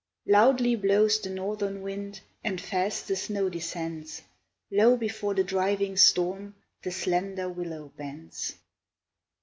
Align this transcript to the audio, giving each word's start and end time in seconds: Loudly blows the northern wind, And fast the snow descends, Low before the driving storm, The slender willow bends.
Loudly 0.25 0.75
blows 0.75 1.19
the 1.21 1.29
northern 1.29 1.83
wind, 1.83 2.21
And 2.43 2.59
fast 2.59 3.07
the 3.07 3.15
snow 3.15 3.49
descends, 3.49 4.23
Low 4.71 4.97
before 4.97 5.35
the 5.35 5.43
driving 5.43 5.95
storm, 5.95 6.55
The 6.81 6.89
slender 6.91 7.47
willow 7.47 7.91
bends. 7.95 8.55